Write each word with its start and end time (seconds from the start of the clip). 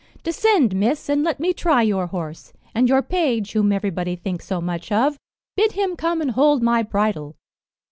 Descend, 0.23 0.75
Miss, 0.75 1.09
and 1.09 1.21
let 1.21 1.39
me 1.39 1.53
try 1.53 1.83
your 1.83 2.07
horse; 2.07 2.53
and 2.73 2.89
your 2.89 3.03
page, 3.03 3.53
whom 3.53 3.71
everybody 3.71 4.15
thinks 4.15 4.45
so 4.47 4.59
much 4.59 4.91
of, 4.91 5.15
bid 5.55 5.73
him 5.73 5.95
come 5.95 6.21
and 6.21 6.31
hold 6.31 6.63
my 6.63 6.81
bridle." 6.81 7.35